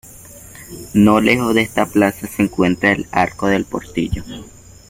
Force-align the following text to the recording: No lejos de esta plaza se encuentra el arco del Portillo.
No 0.95 1.21
lejos 1.21 1.53
de 1.53 1.61
esta 1.61 1.85
plaza 1.85 2.25
se 2.25 2.41
encuentra 2.41 2.91
el 2.91 3.05
arco 3.11 3.45
del 3.45 3.65
Portillo. 3.65 4.23